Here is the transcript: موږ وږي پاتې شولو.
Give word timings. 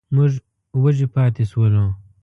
موږ 0.15 0.31
وږي 0.81 1.07
پاتې 1.15 1.43
شولو. 1.51 1.85